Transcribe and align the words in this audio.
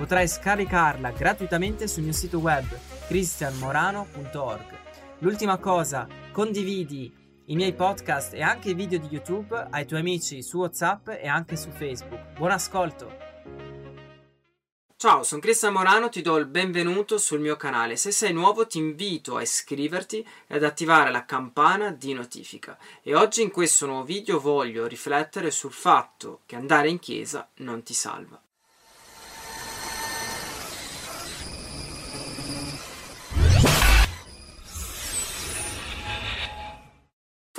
Potrai 0.00 0.26
scaricarla 0.26 1.10
gratuitamente 1.10 1.86
sul 1.86 2.04
mio 2.04 2.14
sito 2.14 2.38
web 2.38 2.64
cristianmorano.org. 3.06 4.78
L'ultima 5.18 5.58
cosa, 5.58 6.08
condividi 6.32 7.14
i 7.44 7.54
miei 7.54 7.74
podcast 7.74 8.32
e 8.32 8.40
anche 8.40 8.70
i 8.70 8.74
video 8.74 8.98
di 8.98 9.08
YouTube 9.10 9.66
ai 9.68 9.84
tuoi 9.84 10.00
amici 10.00 10.42
su 10.42 10.56
WhatsApp 10.56 11.08
e 11.08 11.28
anche 11.28 11.54
su 11.56 11.68
Facebook. 11.68 12.32
Buon 12.38 12.52
ascolto! 12.52 13.14
Ciao, 14.96 15.22
sono 15.22 15.42
Cristian 15.42 15.74
Morano, 15.74 16.08
ti 16.08 16.22
do 16.22 16.38
il 16.38 16.46
benvenuto 16.46 17.18
sul 17.18 17.40
mio 17.40 17.56
canale. 17.56 17.96
Se 17.96 18.10
sei 18.10 18.32
nuovo 18.32 18.66
ti 18.66 18.78
invito 18.78 19.36
a 19.36 19.42
iscriverti 19.42 20.26
e 20.46 20.54
ad 20.54 20.64
attivare 20.64 21.10
la 21.10 21.26
campana 21.26 21.90
di 21.90 22.14
notifica. 22.14 22.78
E 23.02 23.14
oggi 23.14 23.42
in 23.42 23.50
questo 23.50 23.84
nuovo 23.84 24.04
video 24.04 24.40
voglio 24.40 24.86
riflettere 24.86 25.50
sul 25.50 25.72
fatto 25.72 26.40
che 26.46 26.56
andare 26.56 26.88
in 26.88 26.98
chiesa 26.98 27.46
non 27.56 27.82
ti 27.82 27.92
salva. 27.92 28.40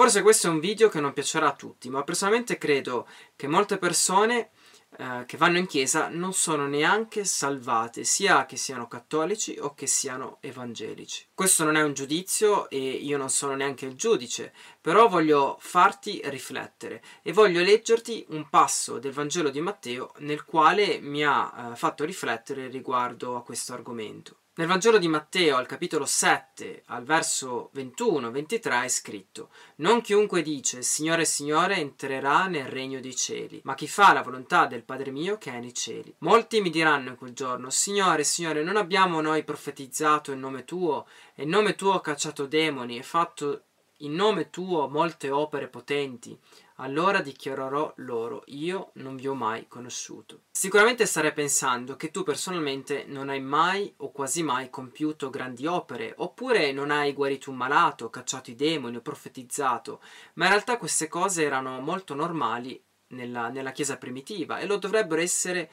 Forse 0.01 0.23
questo 0.23 0.47
è 0.47 0.49
un 0.49 0.59
video 0.59 0.89
che 0.89 0.99
non 0.99 1.13
piacerà 1.13 1.49
a 1.49 1.55
tutti, 1.55 1.87
ma 1.87 2.03
personalmente 2.03 2.57
credo 2.57 3.07
che 3.35 3.45
molte 3.45 3.77
persone 3.77 4.49
eh, 4.97 5.25
che 5.27 5.37
vanno 5.37 5.59
in 5.59 5.67
chiesa 5.67 6.07
non 6.07 6.33
sono 6.33 6.65
neanche 6.65 7.23
salvate, 7.23 8.03
sia 8.03 8.47
che 8.47 8.57
siano 8.57 8.87
cattolici 8.87 9.59
o 9.59 9.75
che 9.75 9.85
siano 9.85 10.39
evangelici. 10.41 11.27
Questo 11.35 11.65
non 11.65 11.75
è 11.75 11.83
un 11.83 11.93
giudizio 11.93 12.67
e 12.71 12.79
io 12.79 13.19
non 13.19 13.29
sono 13.29 13.53
neanche 13.53 13.85
il 13.85 13.93
giudice, 13.93 14.55
però 14.81 15.07
voglio 15.07 15.57
farti 15.59 16.19
riflettere 16.23 17.03
e 17.21 17.31
voglio 17.31 17.61
leggerti 17.61 18.25
un 18.29 18.49
passo 18.49 18.97
del 18.97 19.11
Vangelo 19.11 19.51
di 19.51 19.61
Matteo 19.61 20.13
nel 20.17 20.45
quale 20.45 20.99
mi 20.99 21.23
ha 21.23 21.73
eh, 21.73 21.75
fatto 21.75 22.05
riflettere 22.05 22.69
riguardo 22.69 23.35
a 23.35 23.43
questo 23.43 23.73
argomento. 23.73 24.37
Nel 24.53 24.67
Vangelo 24.67 24.97
di 24.97 25.07
Matteo, 25.07 25.55
al 25.55 25.65
capitolo 25.65 26.05
7, 26.05 26.83
al 26.87 27.05
verso 27.05 27.71
21-23, 27.73 28.83
è 28.83 28.89
scritto: 28.89 29.49
Non 29.75 30.01
chiunque 30.01 30.41
dice 30.41 30.81
Signore, 30.81 31.23
Signore 31.23 31.77
entrerà 31.77 32.47
nel 32.47 32.65
regno 32.65 32.99
dei 32.99 33.15
cieli, 33.15 33.61
ma 33.63 33.75
chi 33.75 33.87
fa 33.87 34.11
la 34.11 34.21
volontà 34.21 34.65
del 34.65 34.83
Padre 34.83 35.11
mio 35.11 35.37
che 35.37 35.53
è 35.53 35.59
nei 35.61 35.73
cieli. 35.73 36.13
Molti 36.17 36.59
mi 36.59 36.69
diranno 36.69 37.11
in 37.11 37.15
quel 37.15 37.31
giorno: 37.31 37.69
Signore, 37.69 38.25
Signore, 38.25 38.61
non 38.61 38.75
abbiamo 38.75 39.21
noi 39.21 39.45
profetizzato 39.45 40.33
in 40.33 40.41
nome 40.41 40.65
tuo, 40.65 41.07
e 41.33 41.43
in 41.43 41.49
nome 41.49 41.75
tuo 41.75 42.01
cacciato 42.01 42.45
demoni, 42.45 42.97
e 42.97 43.03
fatto 43.03 43.61
in 43.99 44.13
nome 44.13 44.49
tuo 44.49 44.89
molte 44.89 45.29
opere 45.29 45.69
potenti 45.69 46.37
allora 46.81 47.21
dichiarerò 47.21 47.93
loro, 47.97 48.43
io 48.47 48.89
non 48.95 49.15
vi 49.15 49.27
ho 49.27 49.35
mai 49.35 49.67
conosciuto. 49.67 50.41
Sicuramente 50.51 51.05
starei 51.05 51.31
pensando 51.31 51.95
che 51.95 52.09
tu 52.09 52.23
personalmente 52.23 53.05
non 53.07 53.29
hai 53.29 53.39
mai 53.39 53.93
o 53.97 54.11
quasi 54.11 54.41
mai 54.41 54.69
compiuto 54.69 55.29
grandi 55.29 55.67
opere, 55.67 56.13
oppure 56.17 56.71
non 56.71 56.89
hai 56.89 57.13
guarito 57.13 57.51
un 57.51 57.57
malato, 57.57 58.09
cacciato 58.09 58.49
i 58.49 58.55
demoni 58.55 58.97
o 58.97 59.01
profetizzato, 59.01 60.01
ma 60.33 60.45
in 60.45 60.51
realtà 60.51 60.77
queste 60.77 61.07
cose 61.07 61.43
erano 61.43 61.79
molto 61.81 62.15
normali 62.15 62.81
nella, 63.09 63.49
nella 63.49 63.71
Chiesa 63.71 63.97
primitiva 63.97 64.57
e 64.57 64.65
lo 64.65 64.77
dovrebbero 64.77 65.21
essere 65.21 65.69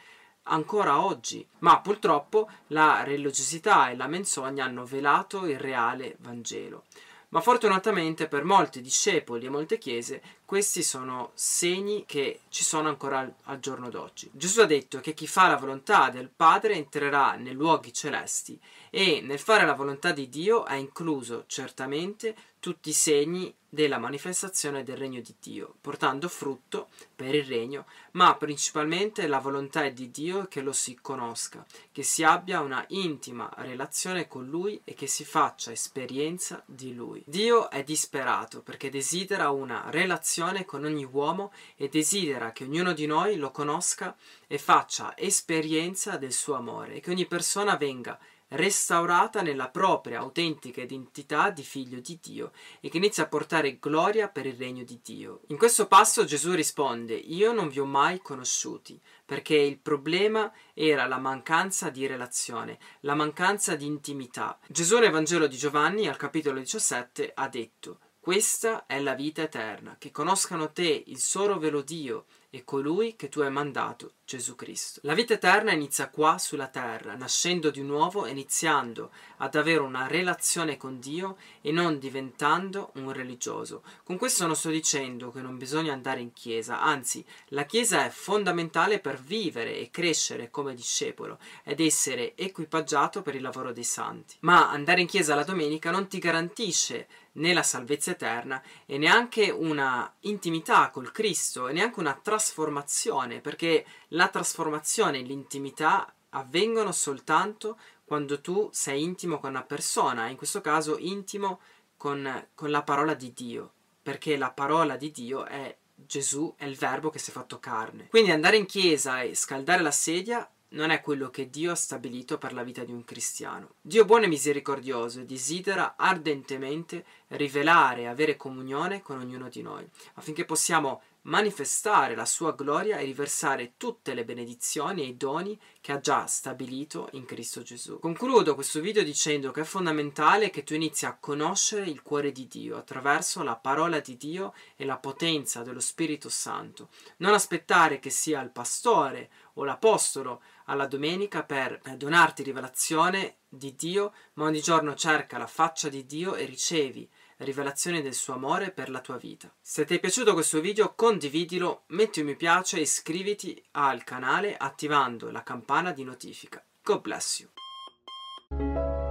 ancora 0.50 1.02
oggi, 1.02 1.46
ma 1.60 1.80
purtroppo 1.80 2.50
la 2.68 3.02
religiosità 3.02 3.90
e 3.90 3.96
la 3.96 4.06
menzogna 4.06 4.64
hanno 4.64 4.84
velato 4.84 5.46
il 5.46 5.58
reale 5.58 6.16
Vangelo 6.20 6.84
ma 7.30 7.40
fortunatamente 7.40 8.26
per 8.26 8.44
molti 8.44 8.80
discepoli 8.80 9.46
e 9.46 9.50
molte 9.50 9.78
chiese 9.78 10.22
questi 10.48 10.82
sono 10.82 11.32
segni 11.34 12.06
che 12.06 12.40
ci 12.48 12.64
sono 12.64 12.88
ancora 12.88 13.18
al, 13.18 13.34
al, 13.42 13.60
giorno 13.60 13.90
d'oggi. 13.90 14.30
Gesù 14.32 14.62
ha 14.62 14.64
detto 14.64 14.98
che 14.98 15.12
chi 15.12 15.26
fa 15.26 15.46
la 15.46 15.58
volontà 15.58 16.08
del 16.08 16.30
Padre 16.34 16.72
entrerà 16.72 17.34
nei 17.34 17.52
luoghi 17.52 17.92
celesti 17.92 18.58
e 18.88 19.20
nel 19.20 19.38
fare 19.38 19.66
la 19.66 19.74
volontà 19.74 20.12
di 20.12 20.30
Dio 20.30 20.62
ha 20.62 20.76
incluso 20.76 21.44
certamente 21.48 22.34
tutti 22.60 22.88
i 22.88 22.94
segni 22.94 23.54
della 23.68 23.98
manifestazione 23.98 24.82
del 24.82 24.96
regno 24.96 25.20
di 25.20 25.34
Dio, 25.38 25.74
portando 25.82 26.28
frutto 26.28 26.88
per 27.14 27.34
il 27.34 27.44
regno, 27.44 27.84
ma 28.12 28.34
principalmente 28.34 29.26
la 29.26 29.38
volontà 29.38 29.84
è 29.84 29.92
di 29.92 30.10
Dio 30.10 30.46
che 30.48 30.62
lo 30.62 30.72
si 30.72 30.98
conosca, 31.00 31.64
che 31.92 32.02
si 32.02 32.24
abbia 32.24 32.60
una 32.60 32.82
intima 32.88 33.52
relazione 33.58 34.26
con 34.26 34.46
Lui 34.46 34.80
e 34.84 34.94
che 34.94 35.06
si 35.06 35.24
faccia 35.24 35.70
esperienza 35.70 36.62
di 36.64 36.94
Lui. 36.94 37.22
Dio 37.26 37.68
è 37.68 37.84
disperato 37.84 38.62
perché 38.62 38.88
desidera 38.88 39.50
una 39.50 39.84
relazione 39.90 40.37
con 40.64 40.84
ogni 40.84 41.04
uomo 41.04 41.52
e 41.76 41.88
desidera 41.88 42.52
che 42.52 42.64
ognuno 42.64 42.92
di 42.92 43.06
noi 43.06 43.36
lo 43.36 43.50
conosca 43.50 44.16
e 44.46 44.56
faccia 44.56 45.16
esperienza 45.16 46.16
del 46.16 46.32
suo 46.32 46.54
amore 46.54 46.94
e 46.94 47.00
che 47.00 47.10
ogni 47.10 47.26
persona 47.26 47.76
venga 47.76 48.18
restaurata 48.48 49.42
nella 49.42 49.68
propria 49.68 50.20
autentica 50.20 50.80
identità 50.80 51.50
di 51.50 51.62
figlio 51.62 52.00
di 52.00 52.18
Dio 52.22 52.52
e 52.80 52.88
che 52.88 52.96
inizia 52.96 53.24
a 53.24 53.28
portare 53.28 53.78
gloria 53.78 54.28
per 54.28 54.46
il 54.46 54.54
regno 54.54 54.84
di 54.84 55.00
Dio. 55.02 55.40
In 55.48 55.58
questo 55.58 55.86
passo 55.86 56.24
Gesù 56.24 56.52
risponde 56.52 57.14
io 57.14 57.52
non 57.52 57.68
vi 57.68 57.80
ho 57.80 57.84
mai 57.84 58.20
conosciuti 58.20 58.98
perché 59.24 59.56
il 59.56 59.78
problema 59.78 60.50
era 60.72 61.06
la 61.06 61.18
mancanza 61.18 61.90
di 61.90 62.06
relazione, 62.06 62.78
la 63.00 63.14
mancanza 63.14 63.74
di 63.74 63.86
intimità. 63.86 64.58
Gesù 64.68 64.98
nel 64.98 65.10
Vangelo 65.10 65.46
di 65.46 65.56
Giovanni 65.56 66.08
al 66.08 66.16
capitolo 66.16 66.58
17 66.58 67.32
ha 67.34 67.48
detto 67.48 67.98
questa 68.28 68.84
è 68.84 69.00
la 69.00 69.14
vita 69.14 69.40
eterna, 69.40 69.96
che 69.98 70.10
conoscano 70.10 70.70
te, 70.70 71.04
il 71.06 71.16
solo 71.16 71.58
vero 71.58 71.80
Dio, 71.80 72.26
e 72.50 72.62
colui 72.62 73.16
che 73.16 73.30
tu 73.30 73.40
hai 73.40 73.50
mandato, 73.50 74.16
Gesù 74.28 74.56
Cristo. 74.56 75.00
La 75.04 75.14
vita 75.14 75.32
eterna 75.32 75.72
inizia 75.72 76.10
qua 76.10 76.36
sulla 76.36 76.66
terra, 76.66 77.14
nascendo 77.14 77.70
di 77.70 77.80
nuovo 77.80 78.26
iniziando 78.26 79.10
ad 79.38 79.54
avere 79.54 79.80
una 79.80 80.06
relazione 80.06 80.76
con 80.76 81.00
Dio 81.00 81.38
e 81.62 81.72
non 81.72 81.98
diventando 81.98 82.90
un 82.96 83.10
religioso. 83.10 83.82
Con 84.04 84.18
questo 84.18 84.46
non 84.46 84.54
sto 84.54 84.68
dicendo 84.68 85.32
che 85.32 85.40
non 85.40 85.56
bisogna 85.56 85.94
andare 85.94 86.20
in 86.20 86.34
chiesa, 86.34 86.82
anzi 86.82 87.24
la 87.48 87.64
chiesa 87.64 88.04
è 88.04 88.10
fondamentale 88.10 88.98
per 88.98 89.18
vivere 89.18 89.78
e 89.78 89.90
crescere 89.90 90.50
come 90.50 90.74
discepolo 90.74 91.38
ed 91.64 91.80
essere 91.80 92.36
equipaggiato 92.36 93.22
per 93.22 93.34
il 93.34 93.40
lavoro 93.40 93.72
dei 93.72 93.82
santi. 93.82 94.36
Ma 94.40 94.68
andare 94.70 95.00
in 95.00 95.06
chiesa 95.06 95.34
la 95.34 95.42
domenica 95.42 95.90
non 95.90 96.06
ti 96.06 96.18
garantisce 96.18 97.08
né 97.38 97.52
la 97.52 97.62
salvezza 97.62 98.10
eterna 98.10 98.62
e 98.84 98.98
neanche 98.98 99.50
una 99.50 100.12
intimità 100.20 100.90
col 100.90 101.12
Cristo 101.12 101.68
e 101.68 101.72
neanche 101.72 102.00
una 102.00 102.18
trasformazione, 102.20 103.40
perché 103.40 103.84
la 104.08 104.17
trasformazione 104.26 105.18
e 105.18 105.22
l'intimità 105.22 106.12
avvengono 106.30 106.90
soltanto 106.90 107.78
quando 108.04 108.40
tu 108.40 108.68
sei 108.72 109.04
intimo 109.04 109.38
con 109.38 109.50
una 109.50 109.62
persona, 109.62 110.26
in 110.26 110.36
questo 110.36 110.60
caso 110.60 110.98
intimo 110.98 111.60
con, 111.96 112.48
con 112.56 112.70
la 112.70 112.82
parola 112.82 113.14
di 113.14 113.32
Dio, 113.32 113.70
perché 114.02 114.36
la 114.36 114.50
parola 114.50 114.96
di 114.96 115.12
Dio 115.12 115.44
è 115.44 115.76
Gesù, 115.94 116.54
è 116.56 116.64
il 116.64 116.76
verbo 116.76 117.10
che 117.10 117.18
si 117.18 117.30
è 117.30 117.32
fatto 117.32 117.60
carne. 117.60 118.08
Quindi 118.08 118.30
andare 118.30 118.56
in 118.56 118.66
chiesa 118.66 119.20
e 119.20 119.34
scaldare 119.34 119.82
la 119.82 119.90
sedia 119.90 120.48
non 120.70 120.90
è 120.90 121.00
quello 121.00 121.30
che 121.30 121.48
Dio 121.48 121.72
ha 121.72 121.74
stabilito 121.74 122.36
per 122.36 122.52
la 122.52 122.62
vita 122.62 122.84
di 122.84 122.92
un 122.92 123.04
cristiano. 123.04 123.74
Dio 123.80 124.04
buono 124.04 124.24
e 124.24 124.28
misericordioso 124.28 125.22
desidera 125.22 125.94
ardentemente 125.96 127.04
rivelare 127.28 128.02
e 128.02 128.06
avere 128.06 128.36
comunione 128.36 129.00
con 129.00 129.18
ognuno 129.18 129.48
di 129.48 129.62
noi, 129.62 129.88
affinché 130.14 130.44
possiamo 130.44 131.02
manifestare 131.28 132.14
la 132.14 132.24
sua 132.24 132.52
gloria 132.52 132.98
e 132.98 133.04
riversare 133.04 133.74
tutte 133.76 134.14
le 134.14 134.24
benedizioni 134.24 135.02
e 135.02 135.06
i 135.06 135.16
doni 135.16 135.58
che 135.80 135.92
ha 135.92 136.00
già 136.00 136.26
stabilito 136.26 137.08
in 137.12 137.26
Cristo 137.26 137.62
Gesù. 137.62 137.98
Concludo 137.98 138.54
questo 138.54 138.80
video 138.80 139.02
dicendo 139.02 139.50
che 139.50 139.60
è 139.60 139.64
fondamentale 139.64 140.50
che 140.50 140.64
tu 140.64 140.74
inizi 140.74 141.04
a 141.04 141.16
conoscere 141.18 141.84
il 141.84 142.02
cuore 142.02 142.32
di 142.32 142.46
Dio 142.46 142.76
attraverso 142.76 143.42
la 143.42 143.56
parola 143.56 144.00
di 144.00 144.16
Dio 144.16 144.54
e 144.74 144.84
la 144.84 144.96
potenza 144.96 145.62
dello 145.62 145.80
Spirito 145.80 146.30
Santo. 146.30 146.88
Non 147.18 147.34
aspettare 147.34 147.98
che 147.98 148.10
sia 148.10 148.40
il 148.40 148.50
pastore 148.50 149.30
o 149.54 149.64
l'apostolo 149.64 150.42
alla 150.64 150.86
domenica 150.86 151.42
per 151.42 151.80
donarti 151.96 152.42
rivelazione 152.42 153.36
di 153.48 153.74
Dio, 153.74 154.12
ma 154.34 154.44
ogni 154.44 154.60
giorno 154.60 154.94
cerca 154.94 155.36
la 155.36 155.46
faccia 155.46 155.88
di 155.88 156.06
Dio 156.06 156.34
e 156.34 156.44
ricevi 156.44 157.08
rivelazione 157.38 158.02
del 158.02 158.14
suo 158.14 158.34
amore 158.34 158.70
per 158.70 158.90
la 158.90 159.00
tua 159.00 159.16
vita. 159.16 159.52
Se 159.60 159.84
ti 159.84 159.96
è 159.96 160.00
piaciuto 160.00 160.32
questo 160.32 160.60
video 160.60 160.94
condividilo, 160.94 161.84
metti 161.88 162.20
un 162.20 162.26
mi 162.26 162.36
piace 162.36 162.78
e 162.78 162.82
iscriviti 162.82 163.62
al 163.72 164.04
canale 164.04 164.56
attivando 164.56 165.30
la 165.30 165.42
campana 165.42 165.92
di 165.92 166.04
notifica. 166.04 166.64
God 166.82 167.00
bless 167.00 167.40
you. 167.40 169.07